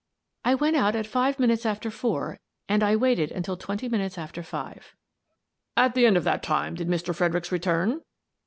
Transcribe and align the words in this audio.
""I 0.43 0.55
went 0.55 0.75
out 0.75 0.95
at 0.95 1.05
five 1.05 1.37
minutes 1.37 1.63
after 1.63 1.91
four 1.91 2.39
and 2.67 2.81
I 2.81 2.95
waited 2.95 3.31
until 3.31 3.55
twenty 3.55 3.87
minutes 3.87 4.17
after 4.17 4.41
five." 4.41 4.95
"At 5.77 5.93
the 5.93 6.07
end 6.07 6.17
of 6.17 6.23
that 6.23 6.41
time 6.41 6.73
did 6.73 6.87
Mr. 6.87 7.13
Fredericks 7.15 7.51
return?" 7.51 8.01